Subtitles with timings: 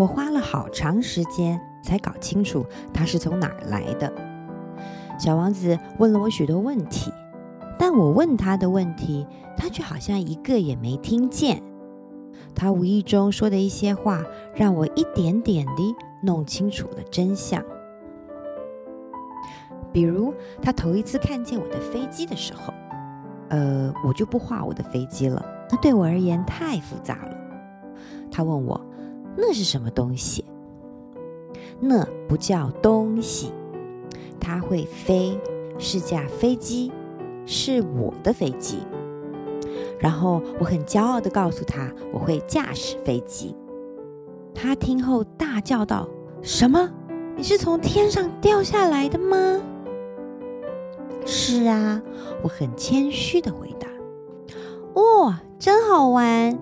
[0.00, 4.10] 我花了好长时间才搞清楚它是从哪儿来的。
[5.18, 7.12] 小王子问了我许多问题，
[7.78, 9.26] 但我问他的问题，
[9.58, 11.62] 他却好像一个也没听见。
[12.54, 14.24] 他无意中说的一些话，
[14.54, 17.62] 让我一点点地弄清楚了真相。
[19.92, 22.72] 比如，他头一次看见我的飞机的时候，
[23.50, 27.36] 呃，我就不画我的飞机了，那对我而言太复杂了。
[28.30, 28.80] 他问我，
[29.36, 30.44] 那是什么东西？
[31.80, 33.52] 那不叫东西，
[34.38, 35.38] 它会飞，
[35.78, 36.92] 是架飞机，
[37.46, 38.78] 是我的飞机。
[39.98, 43.54] 然后我很骄傲地告诉他，我会驾驶飞机。
[44.54, 46.08] 他听后大叫道
[46.42, 46.90] ：“什么？
[47.36, 49.60] 你是从天上掉下来的吗？”
[51.24, 52.02] 是啊，
[52.42, 53.88] 我很谦虚地回答。
[54.94, 56.58] 哦，真好玩！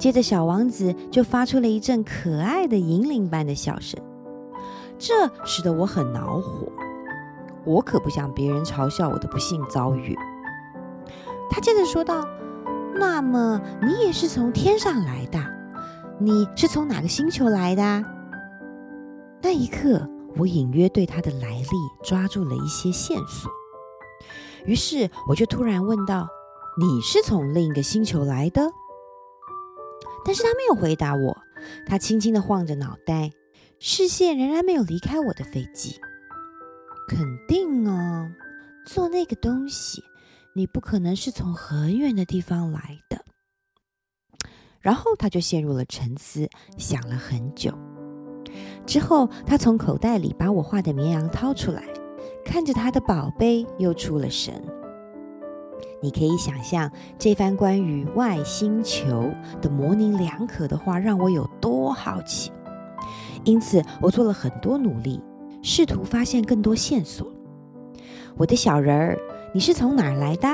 [0.00, 4.00] 接着，小王子就发出了一阵可爱的银铃般的笑声，
[4.98, 6.72] 这使得我很恼火。
[7.66, 10.16] 我可不想别人嘲笑我的不幸遭遇。
[11.50, 12.26] 他接着说道
[12.96, 15.38] ：“那么，你也是从天上来的？
[16.18, 18.02] 你是从哪个星球来的？”
[19.42, 21.66] 那一刻，我隐约对他的来历
[22.02, 23.52] 抓住了一些线索。
[24.64, 26.26] 于是我就突然问道
[26.80, 28.62] ：“你是从另一个星球来的？”
[30.24, 31.36] 但是他没有回答我，
[31.86, 33.30] 他轻轻地晃着脑袋，
[33.78, 36.00] 视线仍然没有离开我的飞机。
[37.08, 37.18] 肯
[37.48, 38.30] 定啊，
[38.86, 40.02] 做那个东西，
[40.54, 43.24] 你不可能是从很远的地方来的。
[44.80, 46.48] 然后他就陷入了沉思，
[46.78, 47.76] 想了很久。
[48.86, 51.84] 之后，他从口袋里把我画的绵羊掏出来。
[52.42, 54.64] 看着他的宝贝，又出了神。
[56.02, 62.50] 你可以想象这番关于外星球的模棱两可的话，让我有多好奇。
[63.44, 65.22] 因此，我做了很多努力，
[65.62, 67.26] 试图发现更多线索。
[68.36, 69.18] 我的小人儿，
[69.52, 70.48] 你是从哪儿来的？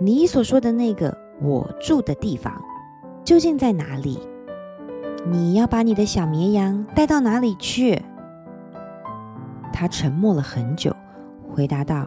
[0.00, 2.52] 你所说的那个我住的地方，
[3.24, 4.18] 究竟在哪里？
[5.26, 8.00] 你要把你的小绵羊带到哪里去？
[9.72, 10.94] 他沉默了很久，
[11.48, 12.06] 回答道：“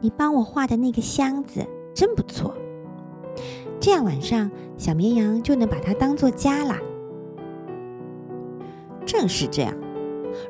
[0.00, 2.54] 你帮我画的那个箱子真不错，
[3.80, 6.78] 这样晚上小绵羊就能把它当做家啦。”
[9.06, 9.74] 正是这样，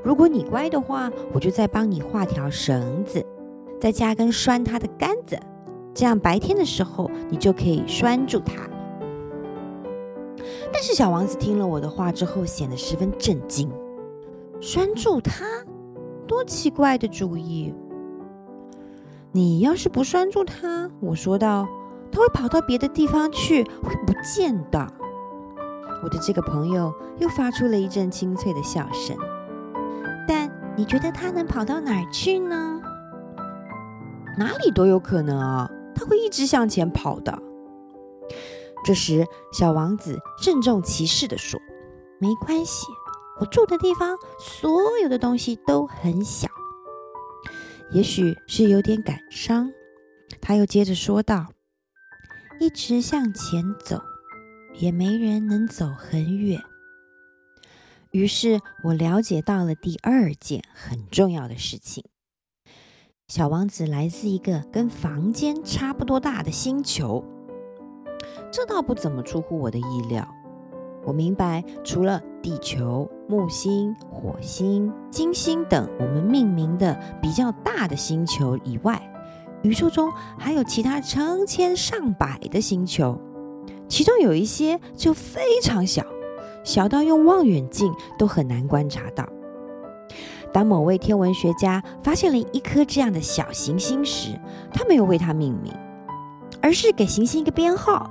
[0.03, 3.25] 如果你乖的话，我就再帮你画条绳子，
[3.81, 5.39] 再加根拴它的杆子，
[5.93, 8.69] 这样白天的时候你就可以拴住它。
[10.73, 13.71] 但是小王子听了我的话之后，显得十分震惊
[14.61, 15.45] ：“拴住它？”
[16.27, 17.73] 多奇怪的主意！
[19.37, 21.67] 你要是不拴住它，我说道，
[22.13, 24.87] 它会跑到别的地方去，会不见的。
[26.05, 29.17] 我的这个朋友又发出了一阵清脆的笑声。
[30.29, 32.81] 但你觉得它能跑到哪儿去呢？
[34.39, 37.37] 哪里都有可能啊，它会一直向前跑的。
[38.85, 41.59] 这时，小王子郑重其事地说
[42.23, 42.87] ：“没关系。”
[43.41, 46.47] 我住的地方，所有的东西都很小，
[47.91, 49.73] 也许是有点感伤。
[50.41, 51.53] 他又接着说道
[52.61, 54.03] ：“一直向前走，
[54.75, 56.61] 也没人能走很远。”
[58.11, 62.05] 于是我了解到了第二件很重要的事情：
[63.29, 67.25] 小王子来自一个跟房间差不多大的星球。
[68.53, 70.29] 这倒不怎么出乎我的意料。
[71.05, 79.01] 我明白，除了地球、木星、火星、金星等我们命名的比较大的星球以外，
[79.63, 83.19] 宇宙中还有其他成千上百的星球，
[83.89, 86.05] 其中有一些就非常小，
[86.65, 89.27] 小到用望远镜都很难观察到。
[90.53, 94.39] 当某位天文学家发现了一颗这样的小行星时，
[94.73, 95.73] 他没有为它命名，
[96.63, 98.11] 而是给行星一个编号。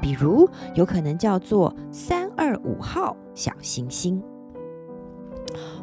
[0.00, 4.18] 比如，有可能叫做三二五号小行星。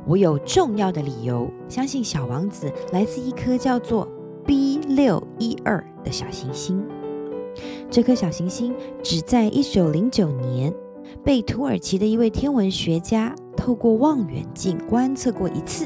[0.07, 4.07] 我有重要的理由相信小王子来自一颗叫做
[4.44, 6.83] B 六一二的小行星。
[7.92, 8.74] 这颗小行星
[9.04, 10.74] 只在一九零九年
[11.24, 15.86] 被土耳其的一位天文学家透过望远镜观测过一次。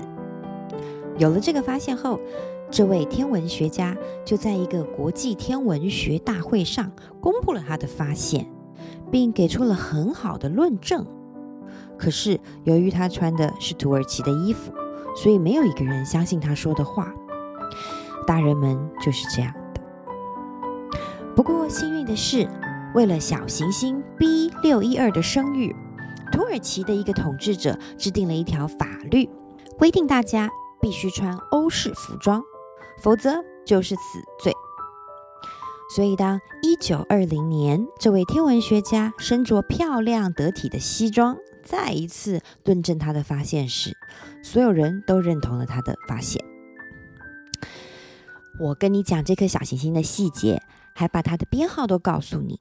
[1.18, 2.18] 有了这个发现后，
[2.70, 6.90] 这位天文学家就在一个国际天文学大会上
[7.20, 8.50] 公布了他的发现，
[9.12, 11.06] 并给出了很好的论证。
[11.98, 14.74] 可是，由于他穿的是土耳其的衣服，
[15.16, 17.14] 所以没有一个人相信他说的话。
[18.26, 19.82] 大人们就是这样的。
[21.36, 22.48] 不过，幸运的是，
[22.96, 25.76] 为了小行星 B 六一二的声誉，
[26.32, 29.30] 土耳其的一个统治者制定了一条法律，
[29.78, 30.50] 规定大家
[30.80, 32.42] 必须穿欧式服装，
[33.02, 34.02] 否则就是死
[34.40, 34.54] 罪。
[35.94, 43.92] 所以，当一九二零年这位天文学家身着漂亮得体的西装，再一次论证他的发现时，
[44.42, 46.42] 所有人都认同了他的发现。
[48.58, 50.62] 我跟你讲这颗小行星的细节，
[50.96, 52.58] 还把它的编号都告诉你，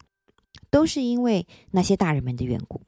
[0.68, 2.80] 都是因为那些大人们的缘故。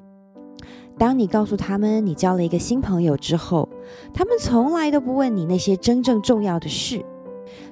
[0.98, 3.68] 当你告诉他们你交了一个新朋友之后，
[4.12, 7.04] 他们从来都不问你那些真正重要的事，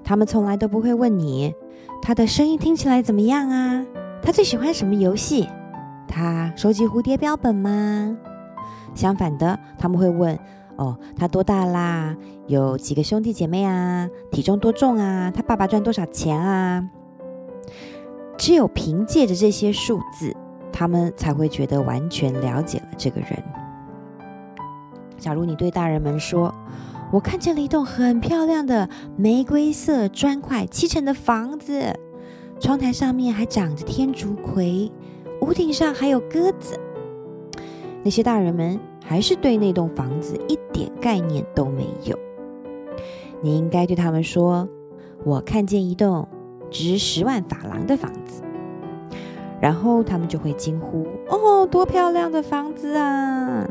[0.04, 1.52] 他们从来都不会问你。
[2.02, 3.84] 他的声音听起来怎么样啊？
[4.22, 5.48] 他最喜欢什么游戏？
[6.08, 8.16] 他收集蝴蝶标本吗？
[8.94, 10.36] 相反的，他们会问：
[10.76, 12.16] 哦，他多大啦？
[12.46, 14.08] 有几个兄弟姐妹啊？
[14.32, 15.30] 体重多重啊？
[15.30, 16.88] 他爸爸赚多少钱啊？
[18.36, 20.34] 只有凭借着这些数字，
[20.72, 23.30] 他们才会觉得完全了解了这个人。
[25.18, 26.52] 假如你对大人们说，
[27.12, 31.98] 我看见了一栋很漂亮的玫瑰色砖块砌成的房子，
[32.60, 34.92] 窗台上面还长着天竺葵，
[35.40, 36.78] 屋顶上还有鸽子。
[38.04, 42.16] 那些大人们还是对那栋房子一点概念都没有。
[43.42, 44.68] 你应该对他们说
[45.24, 46.28] ：“我看见一栋
[46.70, 48.42] 值十万法郎的房子。”
[49.60, 53.68] 然后他们就会惊呼：“哦，多漂亮的房子啊！”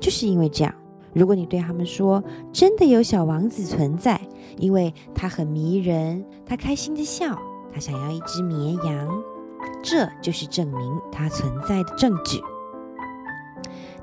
[0.00, 0.74] 就是因为这样。
[1.18, 2.22] 如果你对他们说，
[2.52, 4.20] 真的有小王子存在，
[4.56, 7.36] 因为他很迷人，他开心的笑，
[7.74, 9.22] 他想要一只绵羊，
[9.82, 12.40] 这就是证明他存在的证据。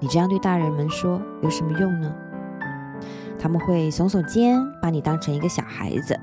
[0.02, 2.14] 你这样对大人们说有什么用呢？
[3.40, 6.20] 他们会耸耸肩，把你当成一个小孩子。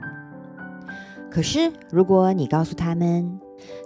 [1.30, 3.40] 可是，如果你告诉他们，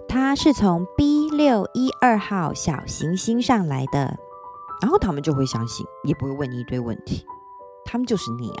[0.09, 4.17] 他是从 B 六一二号小行星上来的。
[4.81, 7.25] 然后他们就会相信，也不会问你一堆问题。
[7.85, 8.55] 他们就是那样。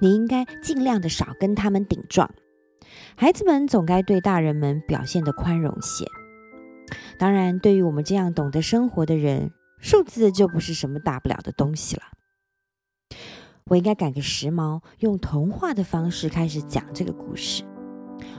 [0.00, 2.30] 你应该尽量的少跟他们顶撞。
[3.16, 6.04] 孩子们总该对大人们表现得宽容些。
[7.18, 12.02] 当然，对于我们这样懂得生活的人，数字就不是什么大不了的东西了。
[13.66, 17.62] 我应该赶个时髦，用童话的方式开始讲这个故事。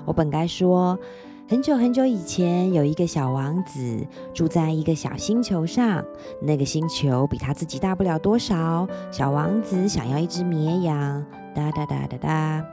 [0.05, 0.99] 我本该说。
[1.49, 4.05] 很久很久以前，有一个小王子
[4.35, 6.05] 住在一个小星球上。
[6.39, 8.87] 那个星球比他自己大不了多少。
[9.09, 11.25] 小王子想要一只绵羊。
[11.55, 12.65] 哒哒哒哒哒。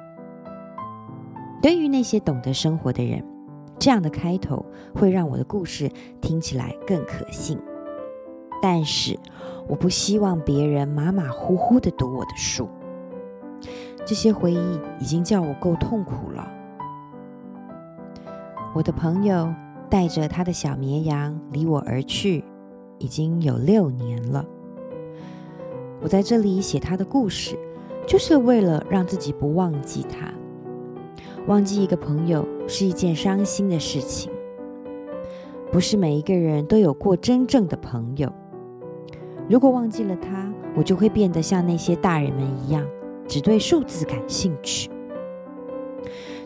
[1.62, 3.24] 对于那些懂得生活的人，
[3.78, 4.62] 这样的开头
[4.94, 5.90] 会让我的故事
[6.20, 7.58] 听起来更可信。
[8.60, 9.18] 但是，
[9.66, 12.68] 我不希望别人马马虎虎地读我的书。
[14.04, 16.46] 这些回忆已经叫我够痛苦了。
[18.76, 19.50] 我的朋友
[19.88, 22.44] 带着他的小绵羊离我而去，
[22.98, 24.44] 已经有六年了。
[26.02, 27.58] 我在这里写他的故事，
[28.06, 30.30] 就是为了让自己不忘记他。
[31.46, 34.30] 忘记一个朋友是一件伤心的事情。
[35.72, 38.30] 不是每一个人都有过真正的朋友。
[39.48, 42.86] 如果忘记了他，我就会变得像那些大人们一样，
[43.26, 44.90] 只对数字感兴趣。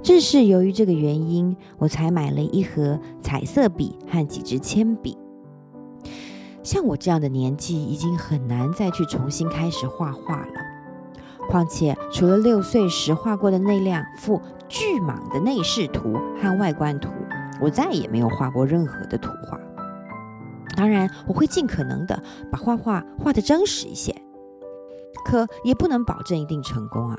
[0.02, 5.16] 正是由于这个原因，我才买了一盒彩色笔和几支铅笔。
[6.62, 10.52] 像我这样的年纪，已经很难再去重新开始画画了。
[11.48, 17.10] 况且，除了六岁时画过的那两幅巨蟒的内饰图和外观图，
[17.60, 19.60] 我再也没有画过任何的图画。
[20.76, 24.14] 当然，我会尽可能的把画画画得真实一些，
[25.26, 27.18] 可也不能保证一定成功啊。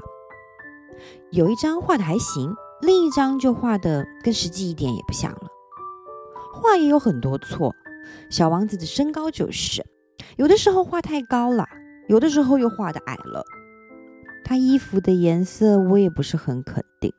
[1.32, 2.56] 有一张画的还行。
[2.82, 5.48] 另一张就画的跟实际一点也不像了，
[6.54, 7.74] 画也有很多错。
[8.30, 9.86] 小王子的身高就是，
[10.38, 11.68] 有的时候画太高了，
[12.08, 13.44] 有的时候又画的矮了。
[14.44, 17.14] 他衣服的颜色我也不是很肯定。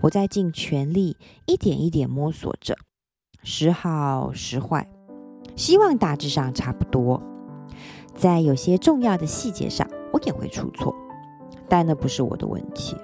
[0.00, 2.76] 我在尽全力一点一点摸索着，
[3.42, 4.88] 时好时坏，
[5.54, 7.22] 希望大致上差不多。
[8.14, 10.94] 在有些重要的细节上，我也会出错，
[11.68, 12.96] 但那不是我的问题。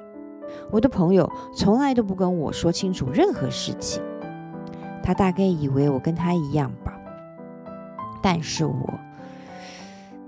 [0.73, 4.03] 我的朋友从来都不跟我说清楚任何事情，
[5.03, 6.99] 他大概以为我跟他一样吧。
[8.23, 8.95] 但是我，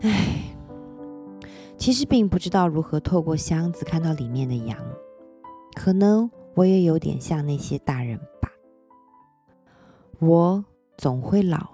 [0.02, 0.42] 唉，
[1.78, 4.76] 其实并不知道如何透过箱子看到里面的羊。
[5.74, 8.50] 可能我也有点像那些大人吧。
[10.20, 10.64] 我
[10.96, 11.72] 总会老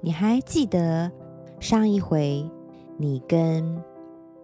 [0.00, 1.10] 你还记得
[1.60, 2.48] 上一回
[2.96, 3.82] 你跟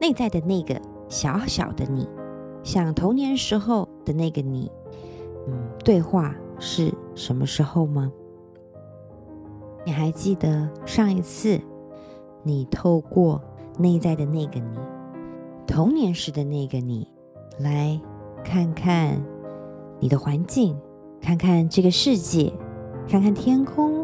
[0.00, 2.08] 内在的那个小小的你，
[2.62, 4.70] 像童年时候的那个你，
[5.46, 8.10] 嗯，对话是什么时候吗？
[9.84, 11.60] 你还记得上一次
[12.42, 13.40] 你透过
[13.78, 14.78] 内在的那个你，
[15.66, 17.08] 童年时的那个你，
[17.58, 18.00] 来
[18.42, 19.22] 看看
[20.00, 20.76] 你的环境，
[21.20, 22.52] 看看这个世界，
[23.08, 24.03] 看看天空，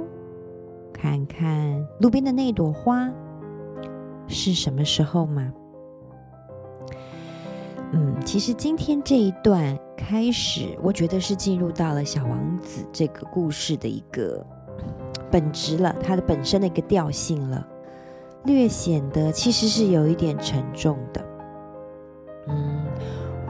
[1.00, 3.10] 看看路边的那朵花，
[4.26, 5.50] 是什么时候吗？
[7.92, 14.44] 嗯，其实今天这一段开始，我觉得是进入到了小王子这个故事的一个。
[15.30, 17.66] 本质了，它的本身的一个调性了，
[18.44, 21.24] 略显得其实是有一点沉重的。
[22.48, 22.84] 嗯，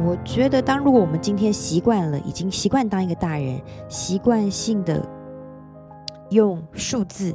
[0.06, 5.04] 我觉得，当如果我们今天习惯了，已经习惯当一个大人，习惯性的
[6.30, 7.34] 用数字、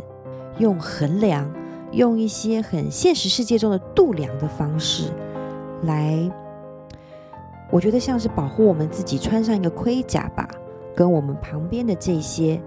[0.57, 1.49] 用衡量、
[1.91, 5.11] 用一些很现实世界中的度量的方式
[5.83, 6.29] 来，
[7.69, 10.47] 我觉得像是保护我们自己，穿上一个盔甲吧，
[10.95, 12.61] 跟我们旁边的这些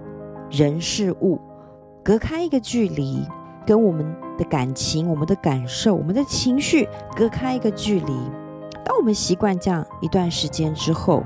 [0.49, 1.39] 人事物。
[2.01, 3.23] 隔开一个距离，
[3.65, 8.13] 跟我们的感情、我们的感受、我们的情绪隔开一个距离。
[8.85, 11.23] 当我们习惯这样一段时间之后，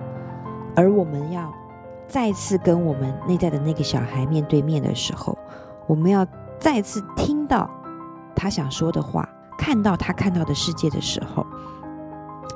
[0.76, 1.54] 而我们要
[2.08, 5.38] 再次跟我们内在的那个小孩面对面的时候，
[5.88, 6.26] 我们要
[6.60, 7.70] 再次听到
[8.36, 11.46] 他想说的话，看到他看到的世界的时候，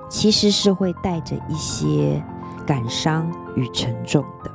[0.09, 2.23] 其实是会带着一些
[2.65, 4.51] 感伤与沉重的。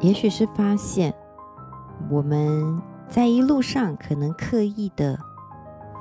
[0.00, 1.14] 也许是发现。
[2.08, 5.18] 我们在一路上可能刻意的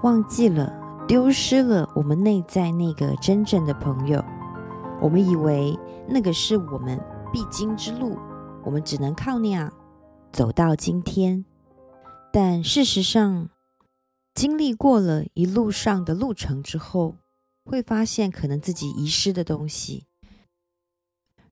[0.03, 0.71] 忘记了、
[1.07, 4.23] 丢失了我们内在那个真正的朋友。
[5.01, 5.77] 我们以为
[6.07, 6.99] 那个是我们
[7.31, 8.17] 必经之路，
[8.63, 9.71] 我们只能靠那样
[10.31, 11.45] 走到今天。
[12.31, 13.49] 但事实上，
[14.33, 17.15] 经历过了一路上的路程之后，
[17.65, 20.05] 会发现可能自己遗失的东西，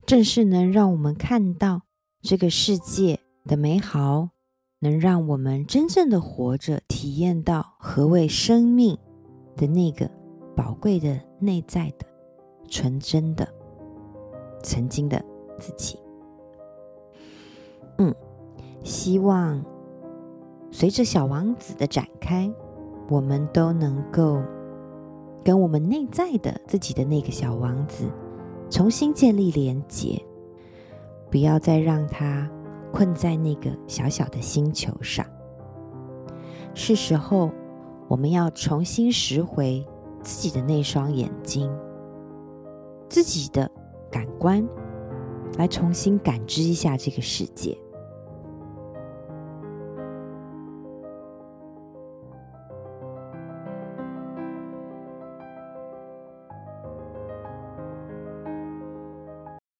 [0.06, 1.84] 正是能让我们看到
[2.22, 4.30] 这个世界的美好。
[4.80, 8.96] 能让我们真正的活着，体验到何谓生命
[9.56, 10.12] 的那个
[10.56, 12.06] 宝贵的内在的
[12.68, 13.48] 纯真的
[14.62, 15.24] 曾经的
[15.60, 16.00] 自己。
[17.98, 18.14] 嗯，
[18.84, 19.64] 希望
[20.72, 22.52] 随着小王子的展开，
[23.10, 24.42] 我们都能够
[25.44, 28.12] 跟我们内在的自己的那个小王子
[28.70, 30.22] 重新建立连结，
[31.30, 32.50] 不要再让他。
[32.92, 35.26] 困在那个小小的星球上，
[36.74, 37.52] 是时候
[38.08, 39.86] 我们要重新拾回
[40.22, 41.70] 自己的那双眼睛，
[43.10, 43.70] 自己的
[44.12, 44.68] 感官，
[45.58, 47.78] 来重新感知一下这个世界。